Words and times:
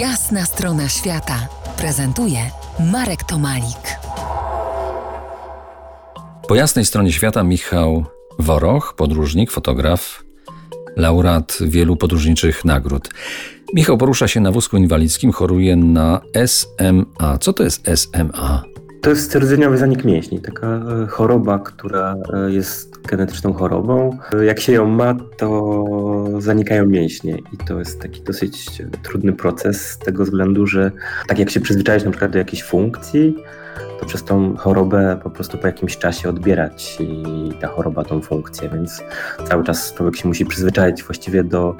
Jasna 0.00 0.44
strona 0.44 0.88
świata 0.88 1.48
prezentuje 1.76 2.38
Marek 2.92 3.24
Tomalik. 3.24 3.98
Po 6.48 6.54
jasnej 6.54 6.84
stronie 6.84 7.12
świata 7.12 7.42
Michał 7.42 8.04
Woroch, 8.38 8.94
podróżnik, 8.96 9.50
fotograf, 9.50 10.24
laureat 10.96 11.58
wielu 11.60 11.96
podróżniczych 11.96 12.64
nagród. 12.64 13.08
Michał 13.74 13.98
porusza 13.98 14.28
się 14.28 14.40
na 14.40 14.52
wózku 14.52 14.76
inwalidzkim, 14.76 15.32
choruje 15.32 15.76
na 15.76 16.20
SMA. 16.46 17.38
Co 17.40 17.52
to 17.52 17.62
jest 17.62 17.86
SMA? 17.94 18.75
To 19.00 19.10
jest 19.10 19.34
rdzeniowy 19.34 19.78
zanik 19.78 20.04
mięśni, 20.04 20.40
taka 20.40 20.66
e, 20.66 21.06
choroba, 21.06 21.58
która 21.58 22.16
e, 22.32 22.52
jest 22.52 23.06
genetyczną 23.06 23.52
chorobą. 23.52 24.18
Jak 24.42 24.60
się 24.60 24.72
ją 24.72 24.86
ma, 24.86 25.14
to 25.36 25.84
zanikają 26.38 26.86
mięśnie 26.86 27.38
i 27.52 27.56
to 27.66 27.78
jest 27.78 28.00
taki 28.00 28.22
dosyć 28.22 28.82
trudny 29.02 29.32
proces 29.32 29.90
z 29.90 29.98
tego 29.98 30.24
względu, 30.24 30.66
że 30.66 30.90
tak 31.28 31.38
jak 31.38 31.50
się 31.50 31.60
przyzwyczaić 31.60 32.04
na 32.04 32.10
przykład 32.10 32.30
do 32.30 32.38
jakiejś 32.38 32.62
funkcji, 32.62 33.36
to 34.00 34.06
przez 34.06 34.24
tą 34.24 34.56
chorobę 34.56 35.18
po 35.22 35.30
prostu 35.30 35.58
po 35.58 35.66
jakimś 35.66 35.98
czasie 35.98 36.28
odbierać 36.28 36.98
i 37.00 37.52
ta 37.60 37.68
choroba 37.68 38.04
tą 38.04 38.20
funkcję, 38.20 38.68
więc 38.68 39.02
cały 39.48 39.64
czas 39.64 39.94
człowiek 39.94 40.16
się 40.16 40.28
musi 40.28 40.46
przyzwyczaić 40.46 41.02
właściwie 41.02 41.44
do, 41.44 41.76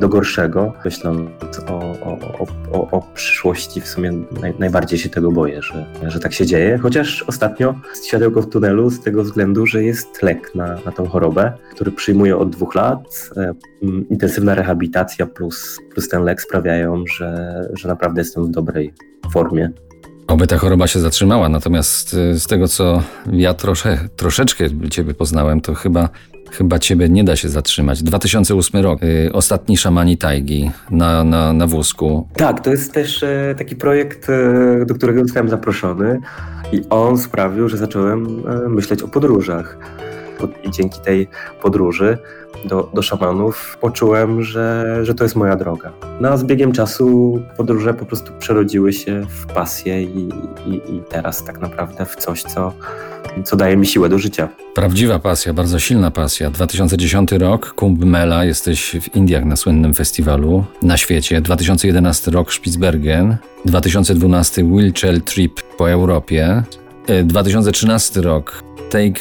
do 0.00 0.08
gorszego, 0.08 0.72
myśląc 0.84 1.30
o, 1.68 1.78
o, 1.78 2.46
o, 2.72 2.90
o 2.90 3.02
przyszłości 3.14 3.80
w 3.80 3.88
sumie 3.88 4.12
naj, 4.40 4.54
najbardziej 4.58 4.98
się 4.98 5.08
tego 5.08 5.32
boję, 5.32 5.62
że, 5.62 5.86
że 6.06 6.20
tak 6.20 6.32
się 6.32 6.46
dzieje, 6.46 6.78
chociaż 6.78 7.22
ostatnio 7.22 7.74
światełko 8.06 8.42
w 8.42 8.48
tunelu 8.48 8.90
z 8.90 9.00
tego 9.00 9.22
względu, 9.22 9.66
że 9.66 9.84
jest 9.84 10.22
lek 10.22 10.54
na, 10.54 10.66
na 10.86 10.92
tą 10.92 11.06
chorobę, 11.06 11.52
który 11.74 11.92
przyjmuję 11.92 12.36
od 12.36 12.50
dwóch 12.50 12.74
lat, 12.74 13.30
e, 13.36 13.54
intensywna 14.10 14.54
rehabilitacja 14.54 15.26
plus, 15.26 15.78
plus 15.90 16.08
ten 16.08 16.24
lek 16.24 16.42
sprawiają, 16.42 17.04
że, 17.16 17.68
że 17.72 17.88
naprawdę 17.88 18.20
jestem 18.20 18.44
w 18.44 18.50
dobrej 18.50 18.94
formie. 19.32 19.70
Oby 20.30 20.46
ta 20.46 20.58
choroba 20.58 20.86
się 20.86 21.00
zatrzymała, 21.00 21.48
natomiast 21.48 22.14
y, 22.14 22.40
z 22.40 22.46
tego, 22.46 22.68
co 22.68 23.02
ja 23.32 23.54
trosze, 23.54 23.98
troszeczkę 24.16 24.64
Ciebie 24.90 25.14
poznałem, 25.14 25.60
to 25.60 25.74
chyba, 25.74 26.08
chyba 26.50 26.78
Ciebie 26.78 27.08
nie 27.08 27.24
da 27.24 27.36
się 27.36 27.48
zatrzymać. 27.48 28.02
2008 28.02 28.82
rok, 28.82 29.02
y, 29.02 29.30
ostatni 29.32 29.76
szamani 29.76 30.16
tajgi 30.16 30.70
na, 30.90 31.24
na, 31.24 31.52
na 31.52 31.66
wózku. 31.66 32.28
Tak, 32.34 32.60
to 32.60 32.70
jest 32.70 32.92
też 32.92 33.22
e, 33.22 33.54
taki 33.58 33.76
projekt, 33.76 34.30
e, 34.30 34.84
do 34.86 34.94
którego 34.94 35.22
zostałem 35.22 35.48
zaproszony 35.48 36.20
i 36.72 36.82
on 36.90 37.18
sprawił, 37.18 37.68
że 37.68 37.76
zacząłem 37.76 38.42
e, 38.48 38.68
myśleć 38.68 39.02
o 39.02 39.08
podróżach. 39.08 39.78
I 40.64 40.70
dzięki 40.70 41.00
tej 41.00 41.28
podróży 41.62 42.18
do, 42.64 42.90
do 42.94 43.02
szamanów 43.02 43.78
poczułem, 43.80 44.42
że, 44.42 44.98
że 45.02 45.14
to 45.14 45.24
jest 45.24 45.36
moja 45.36 45.56
droga. 45.56 45.92
No 46.20 46.28
a 46.28 46.36
z 46.36 46.44
biegiem 46.44 46.72
czasu 46.72 47.40
podróże 47.56 47.94
po 47.94 48.04
prostu 48.04 48.32
przerodziły 48.38 48.92
się 48.92 49.26
w 49.28 49.46
pasję 49.46 50.02
i, 50.02 50.28
i, 50.66 50.94
i 50.94 51.02
teraz 51.08 51.44
tak 51.44 51.60
naprawdę 51.60 52.06
w 52.06 52.16
coś, 52.16 52.42
co, 52.42 52.72
co 53.44 53.56
daje 53.56 53.76
mi 53.76 53.86
siłę 53.86 54.08
do 54.08 54.18
życia. 54.18 54.48
Prawdziwa 54.74 55.18
pasja, 55.18 55.54
bardzo 55.54 55.78
silna 55.78 56.10
pasja. 56.10 56.50
2010 56.50 57.32
rok, 57.32 57.74
Kumbh 57.74 58.04
Mela, 58.04 58.44
jesteś 58.44 58.96
w 59.00 59.16
Indiach 59.16 59.44
na 59.44 59.56
słynnym 59.56 59.94
festiwalu 59.94 60.64
na 60.82 60.96
świecie. 60.96 61.40
2011 61.40 62.30
rok, 62.30 62.52
Spitsbergen. 62.52 63.36
2012 63.64 64.64
Wheelchair 64.64 65.22
Trip 65.22 65.60
po 65.78 65.90
Europie. 65.90 66.62
2013 67.24 68.20
rok, 68.20 68.62
Take 68.90 69.20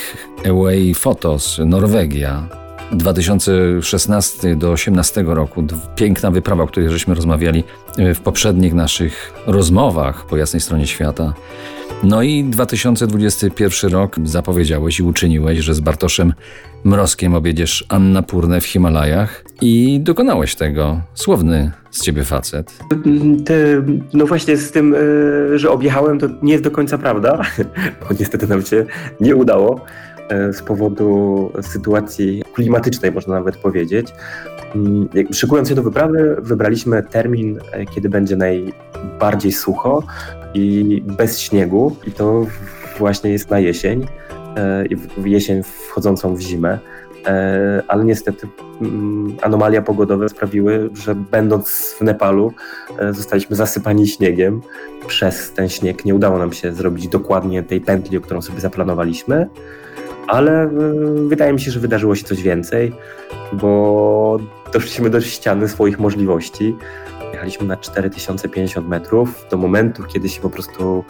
Away 0.50 0.94
Photos, 0.94 1.59
Norwegia. 1.66 2.48
2016 2.92 4.56
do 4.56 4.67
2018 4.67 5.23
roku. 5.23 5.64
Piękna 5.95 6.31
wyprawa, 6.31 6.64
o 6.64 6.67
której 6.67 6.89
żeśmy 6.89 7.16
rozmawiali 7.16 7.64
e, 7.98 8.14
w 8.14 8.22
poprzednich 8.22 8.73
naszych 8.73 9.34
rozmowach 9.48 10.26
po 10.26 10.38
jasnej 10.38 10.61
stronie 10.61 10.88
świata. 10.88 11.34
No 12.03 12.22
i 12.22 12.44
2021 12.44 13.92
rok 13.92 14.16
zapowiedziałeś 14.23 15.00
i 15.00 15.03
uczyniłeś, 15.03 15.59
że 15.59 15.73
z 15.73 15.80
Bartoszem 15.80 16.33
Mrozkiem 16.83 17.36
objedziesz 17.36 17.86
Annapurnę 17.89 18.61
w 18.61 18.65
Himalajach 18.65 19.43
i 19.61 19.99
dokonałeś 19.99 20.55
tego. 20.55 21.02
Słowny 21.14 21.71
z 21.92 22.02
ciebie 22.02 22.23
facet. 22.23 22.80
Te, 23.45 23.55
no 24.14 24.26
właśnie 24.26 24.58
z 24.58 24.71
tym, 24.71 24.95
e, 24.95 25.59
że 25.59 25.71
objechałem, 25.71 26.20
to 26.20 26.27
nie 26.42 26.52
jest 26.52 26.64
do 26.64 26.71
końca 26.71 26.98
prawda, 26.98 27.42
bo 28.02 28.15
niestety 28.20 28.48
nam 28.48 28.61
się 28.61 28.86
nie 29.20 29.36
udało. 29.36 29.86
E, 30.30 30.54
z 30.54 30.61
powodu 30.61 31.52
sytuacji 31.61 32.43
klimatycznej, 32.54 33.11
można 33.11 33.33
nawet 33.33 33.58
powiedzieć. 33.58 34.08
Mm, 34.76 35.09
szykując 35.32 35.70
się 35.70 35.76
do 35.76 35.83
wyprawy, 35.83 36.36
wybraliśmy 36.42 37.04
termin, 37.04 37.59
e, 37.71 37.86
kiedy 37.86 38.09
będzie 38.09 38.36
najbardziej 38.36 39.52
sucho 39.52 40.04
i 40.54 41.04
bez 41.05 41.39
śniegu, 41.39 41.95
i 42.08 42.11
to 42.11 42.45
właśnie 42.98 43.32
jest 43.32 43.49
na 43.49 43.60
jesień, 43.60 44.05
e, 44.58 44.83
jesień 45.26 45.64
wchodzącą 45.64 46.36
w 46.36 46.39
zimę. 46.39 46.80
Ale 47.87 48.05
niestety 48.05 48.48
mm, 48.82 49.38
anomalia 49.42 49.82
pogodowe 49.82 50.30
sprawiły, 50.30 50.89
że 50.93 51.15
będąc 51.15 51.95
w 51.99 52.02
Nepalu 52.02 52.54
zostaliśmy 53.11 53.55
zasypani 53.55 54.08
śniegiem. 54.08 54.61
Przez 55.08 55.52
ten 55.52 55.70
śnieg 55.70 56.05
nie 56.05 56.15
udało 56.15 56.38
nam 56.38 56.54
się 56.54 56.73
zrobić 56.73 57.08
dokładnie 57.08 57.64
tej 57.64 57.82
pętli, 57.82 58.21
którą 58.21 58.42
sobie 58.42 58.59
zaplanowaliśmy 58.59 59.49
ale 60.30 60.64
e, 60.64 60.70
wydaje 61.27 61.54
mi 61.54 61.61
się, 61.61 61.71
że 61.71 61.80
wydarzyło 61.80 62.15
się 62.15 62.23
coś 62.23 62.42
więcej, 62.42 62.92
bo 63.54 64.39
doszliśmy 64.73 65.09
do 65.09 65.21
ściany 65.21 65.67
swoich 65.67 65.99
możliwości. 65.99 66.76
Jechaliśmy 67.39 67.67
na 67.67 67.77
4050 67.77 68.88
metrów 68.88 69.45
do 69.52 69.58
momentu, 69.58 70.04
kiedy 70.04 70.30
się 70.30 70.42
po 70.42 70.50
prostu 70.50 71.04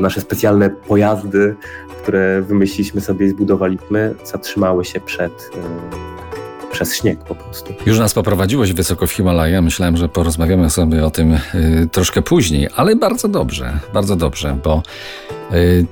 nasze 0.00 0.20
specjalne 0.20 0.70
pojazdy, 0.70 1.56
które 2.02 2.42
wymyśliliśmy 2.42 3.00
sobie 3.00 3.26
i 3.26 3.28
zbudowaliśmy, 3.28 4.14
zatrzymały 4.24 4.84
się 4.84 5.00
przed 5.00 5.32
e, 5.32 6.70
przez 6.72 6.96
śnieg 6.96 7.18
po 7.18 7.34
prostu. 7.34 7.72
Już 7.86 7.98
nas 7.98 8.14
poprowadziłeś 8.14 8.72
wysoko 8.72 9.06
w 9.06 9.12
Himalaja. 9.12 9.62
Myślałem, 9.62 9.96
że 9.96 10.08
porozmawiamy 10.08 10.70
sobie 10.70 11.06
o 11.06 11.10
tym 11.10 11.32
y, 11.32 11.88
troszkę 11.92 12.22
później, 12.22 12.68
ale 12.76 12.96
bardzo 12.96 13.28
dobrze, 13.28 13.78
bardzo 13.94 14.16
dobrze, 14.16 14.56
bo 14.64 14.82
y, 15.30 15.39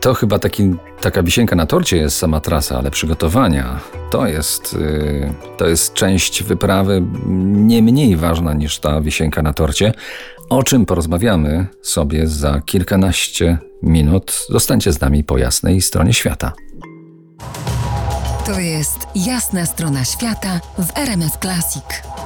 to 0.01 0.15
chyba 0.15 0.39
taki, 0.39 0.75
taka 1.01 1.23
wisienka 1.23 1.57
na 1.57 1.67
torcie 1.67 1.97
jest 1.97 2.17
sama 2.17 2.41
trasa, 2.41 2.79
ale 2.79 2.91
przygotowania 2.91 3.81
to 4.11 4.27
jest, 4.27 4.75
y, 4.75 5.33
to 5.57 5.67
jest 5.67 5.95
część 5.95 6.43
wyprawy 6.43 7.03
nie 7.47 7.83
mniej 7.83 8.17
ważna 8.17 8.55
niż 8.55 8.79
ta 8.79 9.01
wisienka 9.01 9.43
na 9.43 9.53
torcie, 9.53 9.93
o 10.49 10.63
czym 10.63 10.87
porozmawiamy 10.87 11.67
sobie 11.83 12.27
za 12.27 12.61
kilkanaście 12.61 13.59
minut. 13.83 14.47
Zostańcie 14.49 14.93
z 14.93 15.01
nami 15.01 15.25
po 15.25 15.39
jasnej 15.39 15.81
stronie 15.81 16.13
świata. 16.13 16.53
To 18.47 18.61
jest 18.61 18.99
jasna 19.15 19.67
strona 19.67 20.05
świata 20.05 20.61
w 20.79 20.99
RMS 20.99 21.39
Classic. 21.41 22.18